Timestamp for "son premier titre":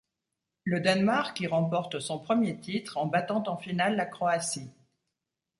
1.99-2.97